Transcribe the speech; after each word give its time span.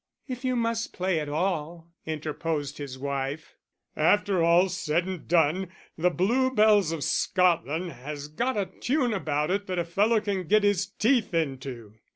"If 0.27 0.43
you 0.43 0.55
must 0.55 0.93
play 0.93 1.19
at 1.19 1.29
all," 1.29 1.91
interposed 2.07 2.79
his 2.79 2.97
wife. 2.97 3.53
"After 3.95 4.41
all's 4.41 4.75
said 4.75 5.05
and 5.05 5.27
done 5.27 5.69
The 5.95 6.09
Blue 6.09 6.49
Bells 6.49 6.91
of 6.91 7.03
Scotland 7.03 7.91
has 7.91 8.27
got 8.27 8.57
a 8.57 8.65
tune 8.65 9.13
about 9.13 9.51
it 9.51 9.67
that 9.67 9.77
a 9.77 9.85
fellow 9.85 10.19
can 10.19 10.47
get 10.47 10.63
his 10.63 10.87
teeth 10.87 11.35
into." 11.35 11.97